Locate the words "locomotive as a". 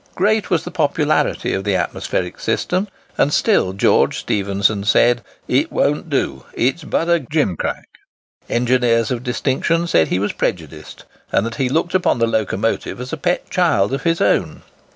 12.25-13.17